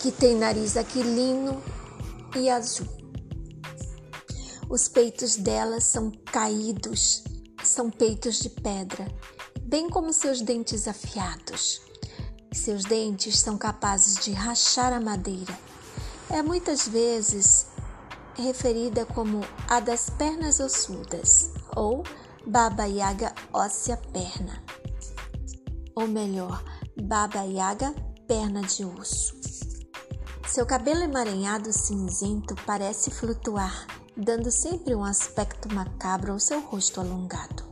que 0.00 0.10
tem 0.10 0.36
nariz 0.36 0.76
aquilino 0.76 1.62
e 2.36 2.48
azul. 2.48 2.86
Os 4.68 4.88
peitos 4.88 5.36
dela 5.36 5.80
são 5.80 6.10
caídos, 6.26 7.24
são 7.64 7.90
peitos 7.90 8.38
de 8.38 8.48
pedra, 8.48 9.06
bem 9.62 9.90
como 9.90 10.12
seus 10.12 10.40
dentes 10.40 10.86
afiados. 10.86 11.82
Seus 12.52 12.84
dentes 12.84 13.38
são 13.40 13.56
capazes 13.58 14.16
de 14.24 14.32
rachar 14.32 14.92
a 14.92 15.00
madeira. 15.00 15.58
É 16.28 16.42
muitas 16.42 16.86
vezes 16.86 17.66
referida 18.36 19.04
como 19.04 19.40
a 19.68 19.80
das 19.80 20.10
pernas 20.10 20.60
ossudas 20.60 21.50
ou 21.76 22.04
Baba 22.46 22.84
Yaga 22.84 23.34
óssea 23.52 23.96
perna. 23.96 24.62
Ou 26.00 26.08
melhor, 26.08 26.64
Baba 27.02 27.42
Yaga 27.42 27.94
perna 28.26 28.62
de 28.62 28.86
osso. 28.86 29.38
Seu 30.48 30.64
cabelo 30.64 31.02
emaranhado 31.02 31.70
cinzento 31.74 32.54
parece 32.64 33.10
flutuar, 33.10 33.86
dando 34.16 34.50
sempre 34.50 34.94
um 34.94 35.04
aspecto 35.04 35.70
macabro 35.74 36.32
ao 36.32 36.40
seu 36.40 36.58
rosto 36.62 37.02
alongado. 37.02 37.64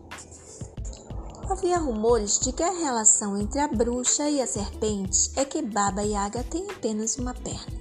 Havia 1.49 1.79
rumores 1.79 2.39
de 2.39 2.53
que 2.53 2.63
a 2.63 2.71
relação 2.71 3.35
entre 3.35 3.61
a 3.61 3.69
bruxa 3.69 4.29
e 4.29 4.43
a 4.43 4.47
serpente 4.47 5.33
é 5.35 5.47
que 5.47 5.63
Baba 5.63 6.03
Yaga 6.03 6.45
tem 6.45 6.71
apenas 6.71 7.17
uma 7.17 7.33
perna. 7.33 7.81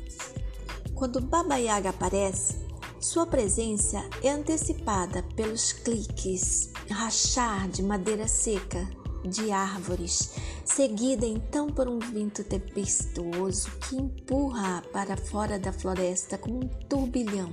Quando 0.96 1.20
Baba 1.20 1.58
Yaga 1.58 1.90
aparece, 1.90 2.56
sua 3.02 3.26
presença 3.26 4.02
é 4.24 4.30
antecipada 4.30 5.24
pelos 5.36 5.74
cliques, 5.74 6.72
rachar 6.90 7.68
de 7.68 7.84
madeira 7.84 8.30
seca 8.30 8.88
de 9.28 9.52
árvores, 9.52 10.32
seguida 10.66 11.26
então 11.26 11.68
por 11.68 11.88
um 11.88 12.00
vento 12.00 12.44
tempestuoso 12.44 13.70
que 13.82 13.96
empurra 13.96 14.84
para 14.92 15.18
fora 15.18 15.60
da 15.60 15.72
floresta 15.72 16.38
como 16.38 16.64
um 16.64 16.68
turbilhão. 16.90 17.52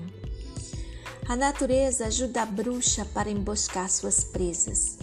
A 1.29 1.37
natureza 1.37 2.07
ajuda 2.07 2.43
a 2.43 2.47
bruxa 2.47 3.05
para 3.05 3.31
emboscar 3.31 3.89
suas 3.89 4.25
presas. 4.25 4.99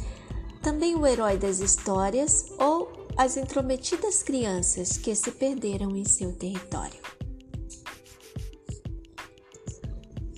Também 0.62 0.96
o 0.96 1.06
herói 1.06 1.38
das 1.38 1.60
histórias 1.60 2.46
ou 2.60 3.08
as 3.18 3.38
intrometidas 3.38 4.22
crianças 4.22 4.98
que 4.98 5.16
se 5.16 5.32
perderam 5.32 5.96
em 5.96 6.06
seu 6.06 6.32
território. 6.34 7.00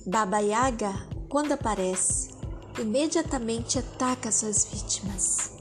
Baba 0.06 0.38
Yaga, 0.38 0.92
quando 1.28 1.52
aparece, 1.52 2.30
imediatamente 2.78 3.78
ataca 3.78 4.30
suas 4.30 4.64
vítimas. 4.64 5.53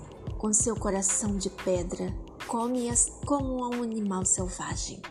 Com 0.43 0.51
seu 0.51 0.75
coração 0.75 1.37
de 1.37 1.49
pedra, 1.49 2.13
come-as 2.47 3.09
como 3.25 3.65
um 3.65 3.81
animal 3.81 4.25
selvagem. 4.25 5.01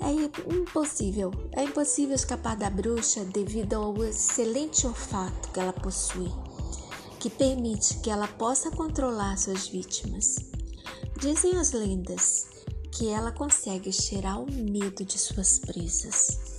É 0.00 0.10
impossível, 0.52 1.30
é 1.52 1.62
impossível 1.62 2.16
escapar 2.16 2.56
da 2.56 2.68
bruxa 2.68 3.24
devido 3.24 3.74
ao 3.74 4.02
excelente 4.02 4.84
olfato 4.84 5.48
que 5.50 5.60
ela 5.60 5.72
possui, 5.72 6.28
que 7.20 7.30
permite 7.30 7.98
que 8.00 8.10
ela 8.10 8.26
possa 8.26 8.68
controlar 8.72 9.38
suas 9.38 9.68
vítimas. 9.68 10.34
Dizem 11.20 11.56
as 11.56 11.70
lendas 11.70 12.48
que 12.90 13.10
ela 13.10 13.30
consegue 13.30 13.92
cheirar 13.92 14.42
o 14.42 14.52
medo 14.52 15.04
de 15.04 15.20
suas 15.20 15.60
presas. 15.60 16.58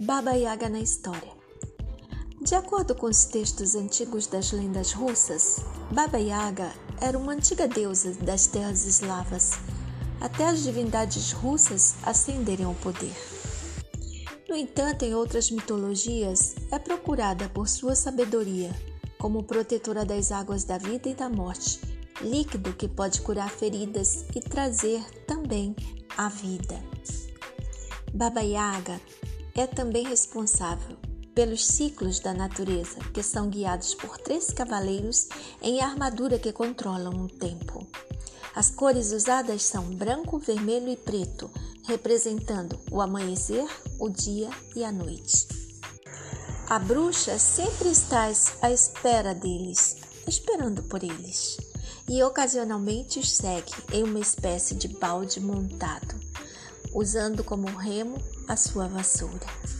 Baba 0.00 0.32
Yaga 0.32 0.70
na 0.70 0.80
história. 0.80 1.39
De 2.50 2.56
acordo 2.56 2.96
com 2.96 3.06
os 3.06 3.26
textos 3.26 3.76
antigos 3.76 4.26
das 4.26 4.50
lendas 4.50 4.90
russas, 4.90 5.60
Baba 5.92 6.18
Yaga 6.18 6.72
era 7.00 7.16
uma 7.16 7.30
antiga 7.30 7.68
deusa 7.68 8.10
das 8.14 8.48
terras 8.48 8.84
eslavas, 8.84 9.52
até 10.20 10.48
as 10.48 10.64
divindades 10.64 11.30
russas 11.30 11.94
ascenderem 12.02 12.66
ao 12.66 12.74
poder. 12.74 13.14
No 14.48 14.56
entanto, 14.56 15.04
em 15.04 15.14
outras 15.14 15.48
mitologias, 15.52 16.56
é 16.72 16.78
procurada 16.80 17.48
por 17.50 17.68
sua 17.68 17.94
sabedoria 17.94 18.74
como 19.16 19.44
protetora 19.44 20.04
das 20.04 20.32
águas 20.32 20.64
da 20.64 20.76
vida 20.76 21.08
e 21.08 21.14
da 21.14 21.28
morte, 21.28 21.80
líquido 22.20 22.72
que 22.72 22.88
pode 22.88 23.20
curar 23.20 23.48
feridas 23.48 24.24
e 24.34 24.40
trazer 24.40 25.04
também 25.24 25.76
a 26.18 26.28
vida. 26.28 26.82
Baba 28.12 28.40
Yaga 28.40 29.00
é 29.54 29.68
também 29.68 30.04
responsável 30.04 31.09
pelos 31.34 31.66
ciclos 31.66 32.20
da 32.20 32.34
natureza, 32.34 32.98
que 33.12 33.22
são 33.22 33.48
guiados 33.48 33.94
por 33.94 34.18
três 34.18 34.52
cavaleiros 34.52 35.28
em 35.62 35.80
armadura 35.80 36.38
que 36.38 36.52
controlam 36.52 37.24
o 37.24 37.28
tempo. 37.28 37.86
As 38.54 38.70
cores 38.70 39.12
usadas 39.12 39.62
são 39.62 39.84
branco, 39.84 40.38
vermelho 40.38 40.88
e 40.88 40.96
preto, 40.96 41.50
representando 41.86 42.78
o 42.90 43.00
amanhecer, 43.00 43.66
o 43.98 44.08
dia 44.08 44.50
e 44.74 44.84
a 44.84 44.90
noite. 44.90 45.46
A 46.68 46.78
bruxa 46.78 47.38
sempre 47.38 47.88
está 47.90 48.30
à 48.62 48.70
espera 48.70 49.34
deles, 49.34 49.96
esperando 50.26 50.82
por 50.84 51.02
eles, 51.02 51.56
e 52.08 52.22
ocasionalmente 52.22 53.18
os 53.18 53.30
segue 53.30 53.72
em 53.92 54.04
uma 54.04 54.20
espécie 54.20 54.74
de 54.74 54.88
balde 54.88 55.40
montado, 55.40 56.14
usando 56.92 57.42
como 57.42 57.66
remo 57.66 58.18
a 58.48 58.56
sua 58.56 58.88
vassoura. 58.88 59.79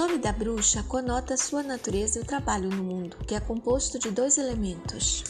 Nome 0.00 0.16
da 0.16 0.32
bruxa 0.32 0.82
conota 0.84 1.36
sua 1.36 1.62
natureza 1.62 2.18
e 2.18 2.22
o 2.22 2.24
trabalho 2.24 2.70
no 2.70 2.82
mundo, 2.82 3.18
que 3.26 3.34
é 3.34 3.40
composto 3.40 3.98
de 3.98 4.10
dois 4.10 4.38
elementos. 4.38 5.24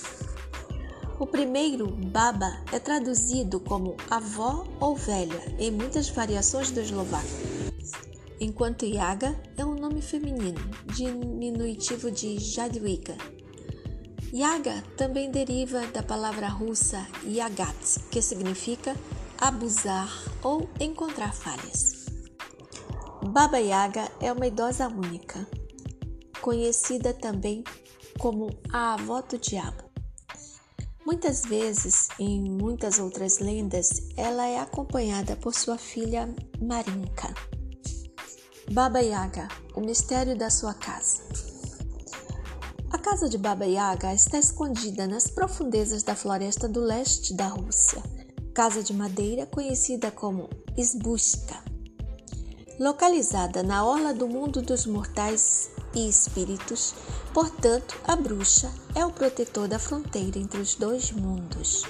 O 1.18 1.26
primeiro, 1.26 1.88
baba, 1.88 2.56
é 2.70 2.78
traduzido 2.78 3.59
como 3.59 3.96
avó 4.09 4.64
ou 4.78 4.94
velha 4.94 5.42
em 5.59 5.72
muitas 5.72 6.09
variações 6.09 6.70
do 6.70 6.78
eslovaco, 6.78 7.26
enquanto 8.38 8.87
Yaga 8.87 9.37
é 9.56 9.64
um 9.64 9.74
nome 9.74 10.00
feminino, 10.00 10.61
diminutivo 10.94 12.09
de 12.09 12.38
Jadwiga, 12.38 13.16
Yaga 14.33 14.85
também 14.96 15.33
deriva 15.33 15.85
da 15.88 16.04
palavra 16.04 16.46
russa 16.46 17.04
yagat, 17.24 17.98
que 18.09 18.22
significa 18.22 18.94
abusar 19.37 20.09
ou 20.44 20.70
encontrar 20.78 21.35
falhas. 21.35 21.99
Baba 23.22 23.59
Yaga 23.59 24.11
é 24.18 24.33
uma 24.33 24.46
idosa 24.46 24.88
única, 24.88 25.46
conhecida 26.40 27.12
também 27.12 27.62
como 28.18 28.48
a 28.72 28.94
avó 28.94 29.20
do 29.20 29.38
diabo. 29.38 29.85
Muitas 31.04 31.42
vezes, 31.42 32.09
em 32.18 32.50
muitas 32.50 32.98
outras 32.98 33.38
lendas, 33.38 33.90
ela 34.16 34.46
é 34.46 34.59
acompanhada 34.59 35.37
por 35.37 35.54
sua 35.54 35.76
filha 35.76 36.35
Marinka. 36.61 37.33
Baba 38.72 39.00
Yaga, 39.00 39.48
o 39.74 39.80
mistério 39.80 40.37
da 40.37 40.48
sua 40.48 40.72
casa. 40.72 41.22
A 42.90 42.98
casa 42.98 43.28
de 43.28 43.37
Baba 43.37 43.66
Yaga 43.66 44.14
está 44.14 44.38
escondida 44.38 45.06
nas 45.06 45.26
profundezas 45.30 46.02
da 46.02 46.16
floresta 46.16 46.66
do 46.66 46.80
leste 46.80 47.35
da 47.35 47.48
Rússia, 47.48 48.02
casa 48.54 48.83
de 48.83 48.94
madeira 48.94 49.46
conhecida 49.46 50.11
como 50.11 50.48
Isbushka. 50.76 51.69
Localizada 52.80 53.62
na 53.62 53.84
orla 53.84 54.12
do 54.14 54.26
mundo 54.26 54.62
dos 54.62 54.86
mortais 54.86 55.70
e 55.94 56.08
espíritos, 56.08 56.94
portanto, 57.32 57.96
a 58.04 58.16
bruxa 58.16 58.72
é 58.94 59.04
o 59.04 59.12
protetor 59.12 59.68
da 59.68 59.78
fronteira 59.78 60.38
entre 60.38 60.60
os 60.60 60.74
dois 60.74 61.12
mundos. 61.12 61.84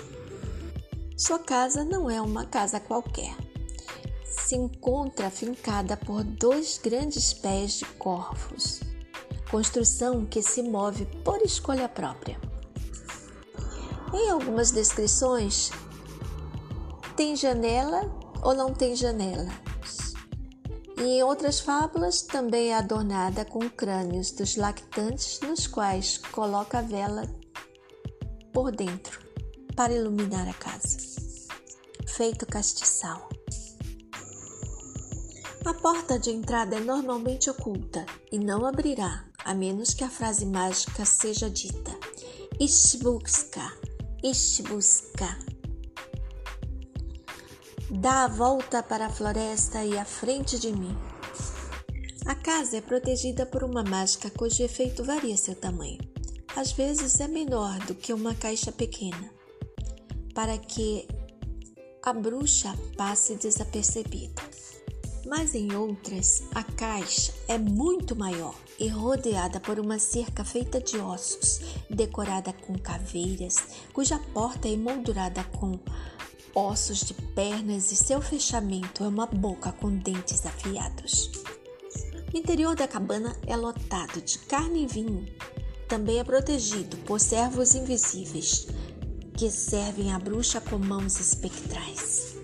Sua 1.16 1.38
casa 1.38 1.84
não 1.84 2.10
é 2.10 2.20
uma 2.20 2.44
casa 2.44 2.80
qualquer. 2.80 3.36
Se 4.24 4.56
encontra 4.56 5.30
fincada 5.30 5.96
por 5.96 6.24
dois 6.24 6.78
grandes 6.82 7.32
pés 7.32 7.78
de 7.78 7.84
corvos 7.84 8.80
construção 9.50 10.24
que 10.24 10.40
se 10.40 10.62
move 10.62 11.04
por 11.24 11.42
escolha 11.42 11.88
própria. 11.88 12.40
Em 14.14 14.30
algumas 14.30 14.70
descrições, 14.70 15.70
tem 17.16 17.34
janela 17.34 18.08
ou 18.42 18.54
não 18.54 18.72
tem 18.72 18.94
janela. 18.94 19.69
E 21.00 21.04
em 21.04 21.22
outras 21.22 21.60
fábulas, 21.60 22.20
também 22.20 22.68
é 22.68 22.74
adornada 22.74 23.42
com 23.44 23.70
crânios 23.70 24.32
dos 24.32 24.56
lactantes, 24.56 25.40
nos 25.40 25.66
quais 25.66 26.18
coloca 26.18 26.80
a 26.80 26.82
vela 26.82 27.22
por 28.52 28.70
dentro 28.70 29.18
para 29.74 29.94
iluminar 29.94 30.46
a 30.46 30.52
casa. 30.52 30.98
Feito 32.06 32.44
castiçal. 32.44 33.30
A 35.64 35.72
porta 35.72 36.18
de 36.18 36.30
entrada 36.30 36.76
é 36.76 36.80
normalmente 36.80 37.48
oculta 37.48 38.04
e 38.30 38.38
não 38.38 38.66
abrirá 38.66 39.24
a 39.42 39.54
menos 39.54 39.94
que 39.94 40.04
a 40.04 40.10
frase 40.10 40.44
mágica 40.44 41.06
seja 41.06 41.48
dita: 41.48 41.96
Ishbuska, 42.58 43.72
Ishbuska. 44.22 45.49
Dá 48.00 48.24
a 48.24 48.28
volta 48.28 48.82
para 48.82 49.08
a 49.08 49.10
floresta 49.10 49.84
e 49.84 49.98
à 49.98 50.06
frente 50.06 50.58
de 50.58 50.72
mim. 50.72 50.96
A 52.24 52.34
casa 52.34 52.78
é 52.78 52.80
protegida 52.80 53.44
por 53.44 53.62
uma 53.62 53.84
mágica 53.84 54.30
cujo 54.30 54.62
efeito 54.62 55.04
varia 55.04 55.36
seu 55.36 55.54
tamanho. 55.54 55.98
Às 56.56 56.72
vezes 56.72 57.20
é 57.20 57.28
menor 57.28 57.78
do 57.80 57.94
que 57.94 58.14
uma 58.14 58.34
caixa 58.34 58.72
pequena, 58.72 59.30
para 60.34 60.56
que 60.56 61.06
a 62.02 62.14
bruxa 62.14 62.74
passe 62.96 63.34
desapercebida 63.34 64.48
mas 65.26 65.54
em 65.54 65.72
outras 65.74 66.42
a 66.54 66.64
caixa 66.64 67.32
é 67.46 67.56
muito 67.56 68.16
maior 68.16 68.54
e 68.78 68.88
rodeada 68.88 69.60
por 69.60 69.78
uma 69.78 69.98
cerca 69.98 70.44
feita 70.44 70.80
de 70.80 70.98
ossos, 70.98 71.60
decorada 71.88 72.52
com 72.52 72.76
caveiras, 72.78 73.56
cuja 73.92 74.18
porta 74.32 74.66
é 74.66 74.72
emoldurada 74.72 75.44
com 75.44 75.78
ossos 76.54 77.00
de 77.00 77.14
pernas 77.14 77.92
e 77.92 77.96
seu 77.96 78.20
fechamento 78.20 79.04
é 79.04 79.08
uma 79.08 79.26
boca 79.26 79.72
com 79.72 79.90
dentes 79.96 80.44
afiados. 80.44 81.30
O 82.32 82.36
interior 82.36 82.76
da 82.76 82.86
cabana 82.86 83.36
é 83.46 83.56
lotado 83.56 84.20
de 84.20 84.38
carne 84.38 84.84
e 84.84 84.86
vinho. 84.86 85.26
Também 85.88 86.18
é 86.18 86.24
protegido 86.24 86.96
por 86.98 87.18
servos 87.18 87.74
invisíveis 87.74 88.66
que 89.36 89.50
servem 89.50 90.12
a 90.12 90.18
bruxa 90.18 90.60
com 90.60 90.78
mãos 90.78 91.18
espectrais. 91.18 92.36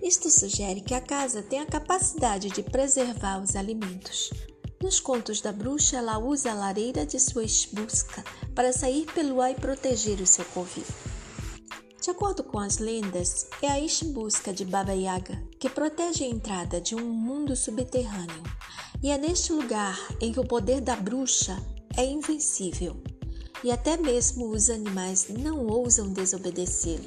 Isto 0.00 0.30
sugere 0.30 0.80
que 0.80 0.94
a 0.94 1.00
casa 1.00 1.42
tem 1.42 1.60
a 1.60 1.66
capacidade 1.66 2.48
de 2.50 2.62
preservar 2.62 3.42
os 3.42 3.56
alimentos. 3.56 4.30
Nos 4.80 5.00
contos 5.00 5.40
da 5.40 5.52
bruxa, 5.52 5.96
ela 5.98 6.18
usa 6.18 6.52
a 6.52 6.54
lareira 6.54 7.04
de 7.04 7.18
sua 7.18 7.42
busca 7.72 8.24
para 8.54 8.72
sair 8.72 9.06
pelo 9.12 9.40
ar 9.40 9.50
e 9.50 9.56
proteger 9.56 10.20
o 10.20 10.26
seu 10.26 10.44
covil. 10.44 10.84
De 12.00 12.10
acordo 12.10 12.44
com 12.44 12.58
as 12.58 12.78
lendas, 12.78 13.48
é 13.60 13.68
a 13.68 13.80
Ishbusca 13.80 14.52
de 14.52 14.64
Baba 14.64 14.92
Yaga 14.92 15.42
que 15.58 15.68
protege 15.68 16.24
a 16.24 16.28
entrada 16.28 16.80
de 16.80 16.94
um 16.94 17.04
mundo 17.04 17.56
subterrâneo, 17.56 18.42
E 19.02 19.10
é 19.10 19.18
neste 19.18 19.52
lugar 19.52 19.96
em 20.20 20.32
que 20.32 20.40
o 20.40 20.46
poder 20.46 20.80
da 20.80 20.96
bruxa 20.96 21.56
é 21.96 22.04
invencível 22.04 22.96
e 23.62 23.70
até 23.70 23.96
mesmo 23.96 24.48
os 24.50 24.70
animais 24.70 25.28
não 25.28 25.66
ousam 25.66 26.12
desobedecer. 26.12 27.00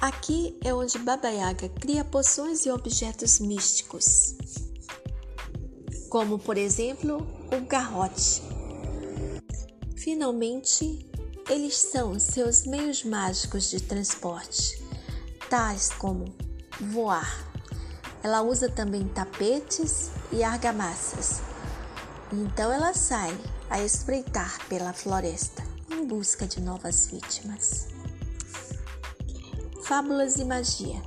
Aqui 0.00 0.58
é 0.62 0.72
onde 0.74 0.98
Baba 0.98 1.28
Yaga 1.28 1.68
cria 1.68 2.04
poções 2.04 2.64
e 2.64 2.70
objetos 2.70 3.38
místicos, 3.38 4.34
como 6.08 6.38
por 6.38 6.56
exemplo 6.56 7.26
o 7.54 7.66
garrote. 7.66 8.42
Finalmente, 9.96 11.09
eles 11.48 11.76
são 11.76 12.18
seus 12.18 12.64
meios 12.64 13.04
mágicos 13.04 13.70
de 13.70 13.80
transporte, 13.80 14.82
tais 15.48 15.90
como 15.90 16.34
voar. 16.80 17.48
Ela 18.22 18.42
usa 18.42 18.68
também 18.68 19.08
tapetes 19.08 20.10
e 20.30 20.42
argamassas. 20.42 21.40
Então 22.32 22.72
ela 22.72 22.94
sai 22.94 23.36
a 23.68 23.82
espreitar 23.82 24.58
pela 24.68 24.92
floresta 24.92 25.64
em 25.90 26.06
busca 26.06 26.46
de 26.46 26.60
novas 26.60 27.06
vítimas. 27.06 27.88
Fábulas 29.82 30.36
e 30.36 30.44
magia. 30.44 31.02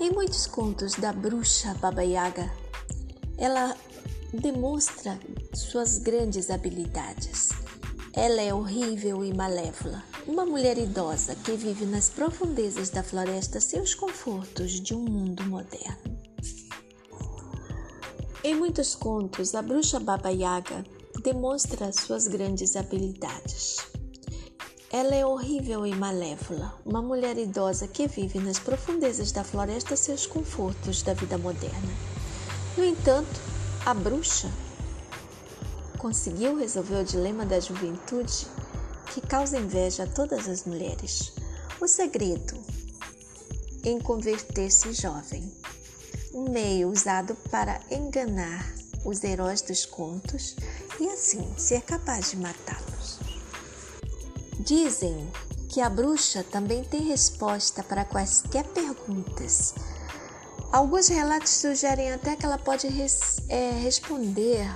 Em 0.00 0.10
muitos 0.10 0.46
contos 0.46 0.94
da 0.94 1.12
bruxa 1.12 1.74
Baba 1.74 2.02
Yaga, 2.02 2.50
ela 3.38 3.76
demonstra 4.32 5.18
suas 5.54 5.98
grandes 5.98 6.50
habilidades. 6.50 7.50
Ela 8.16 8.42
é 8.42 8.54
horrível 8.54 9.24
e 9.24 9.34
malévola, 9.34 10.04
uma 10.24 10.46
mulher 10.46 10.78
idosa 10.78 11.34
que 11.34 11.56
vive 11.56 11.84
nas 11.84 12.08
profundezas 12.08 12.88
da 12.88 13.02
floresta 13.02 13.60
sem 13.60 13.80
os 13.80 13.92
confortos 13.92 14.80
de 14.80 14.94
um 14.94 15.00
mundo 15.00 15.42
moderno. 15.42 16.16
Em 18.44 18.54
muitos 18.54 18.94
contos, 18.94 19.52
a 19.56 19.62
bruxa 19.62 19.98
Baba 19.98 20.30
Yaga 20.30 20.84
demonstra 21.24 21.92
suas 21.92 22.28
grandes 22.28 22.76
habilidades. 22.76 23.78
Ela 24.92 25.16
é 25.16 25.26
horrível 25.26 25.84
e 25.84 25.92
malévola, 25.92 26.72
uma 26.86 27.02
mulher 27.02 27.36
idosa 27.36 27.88
que 27.88 28.06
vive 28.06 28.38
nas 28.38 28.60
profundezas 28.60 29.32
da 29.32 29.42
floresta 29.42 29.96
sem 29.96 30.14
os 30.14 30.24
confortos 30.24 31.02
da 31.02 31.14
vida 31.14 31.36
moderna. 31.36 31.92
No 32.76 32.84
entanto, 32.84 33.40
a 33.84 33.92
bruxa 33.92 34.48
conseguiu 36.04 36.54
resolver 36.54 36.96
o 36.96 37.04
dilema 37.04 37.46
da 37.46 37.58
juventude 37.58 38.46
que 39.14 39.22
causa 39.22 39.56
inveja 39.56 40.02
a 40.02 40.06
todas 40.06 40.46
as 40.46 40.64
mulheres. 40.64 41.32
O 41.80 41.88
segredo 41.88 42.62
em 43.82 43.98
converter-se 43.98 44.92
jovem, 44.92 45.50
um 46.34 46.50
meio 46.50 46.90
usado 46.90 47.34
para 47.50 47.80
enganar 47.90 48.70
os 49.02 49.24
heróis 49.24 49.62
dos 49.62 49.86
contos 49.86 50.56
e 51.00 51.08
assim 51.08 51.50
ser 51.56 51.80
capaz 51.80 52.32
de 52.32 52.36
matá-los. 52.36 53.18
Dizem 54.60 55.26
que 55.70 55.80
a 55.80 55.88
bruxa 55.88 56.44
também 56.44 56.84
tem 56.84 57.00
resposta 57.00 57.82
para 57.82 58.04
quaisquer 58.04 58.64
perguntas. 58.64 59.74
Alguns 60.70 61.08
relatos 61.08 61.50
sugerem 61.50 62.12
até 62.12 62.36
que 62.36 62.44
ela 62.44 62.58
pode 62.58 62.88
res, 62.88 63.38
é, 63.48 63.70
responder 63.70 64.68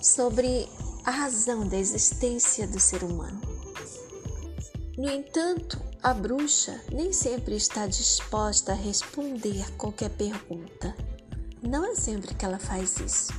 sobre 0.00 0.68
a 1.04 1.10
razão 1.10 1.66
da 1.66 1.76
existência 1.76 2.66
do 2.66 2.80
ser 2.80 3.02
humano. 3.02 3.40
No 4.96 5.08
entanto, 5.08 5.80
a 6.02 6.14
bruxa 6.14 6.80
nem 6.90 7.12
sempre 7.12 7.56
está 7.56 7.86
disposta 7.86 8.72
a 8.72 8.74
responder 8.74 9.70
qualquer 9.76 10.10
pergunta. 10.10 10.94
Não 11.62 11.84
é 11.84 11.94
sempre 11.94 12.34
que 12.34 12.44
ela 12.44 12.58
faz 12.58 12.96
isso. 12.98 13.32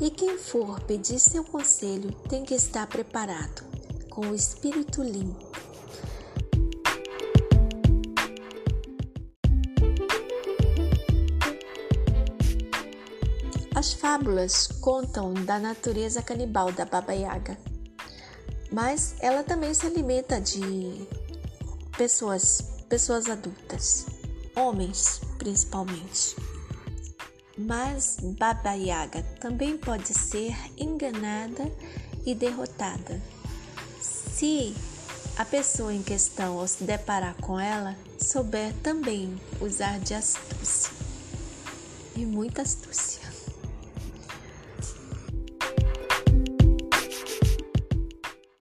E 0.00 0.10
quem 0.10 0.38
for 0.38 0.80
pedir 0.80 1.18
seu 1.18 1.44
conselho 1.44 2.12
tem 2.28 2.44
que 2.44 2.54
estar 2.54 2.86
preparado 2.86 3.62
com 4.08 4.28
o 4.28 4.34
espírito 4.34 5.02
limpo. 5.02 5.50
As 13.80 13.94
fábulas 13.94 14.66
contam 14.82 15.32
da 15.32 15.58
natureza 15.58 16.20
canibal 16.20 16.70
da 16.70 16.84
Baba 16.84 17.14
Yaga, 17.14 17.56
mas 18.70 19.14
ela 19.20 19.42
também 19.42 19.72
se 19.72 19.86
alimenta 19.86 20.38
de 20.38 21.08
pessoas, 21.96 22.60
pessoas 22.90 23.30
adultas, 23.30 24.04
homens 24.54 25.22
principalmente. 25.38 26.36
Mas 27.56 28.18
Baba 28.38 28.74
Yaga 28.74 29.22
também 29.40 29.78
pode 29.78 30.12
ser 30.12 30.54
enganada 30.76 31.72
e 32.26 32.34
derrotada 32.34 33.18
se 34.02 34.76
a 35.38 35.44
pessoa 35.46 35.94
em 35.94 36.02
questão, 36.02 36.58
ao 36.58 36.68
se 36.68 36.84
deparar 36.84 37.34
com 37.36 37.58
ela, 37.58 37.96
souber 38.18 38.74
também 38.82 39.40
usar 39.58 39.98
de 40.00 40.12
astúcia 40.12 40.92
e 42.14 42.26
muita. 42.26 42.62